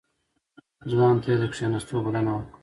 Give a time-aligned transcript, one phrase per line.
[0.91, 2.57] ځوان ته يې د کېناستو بلنه ورکړه.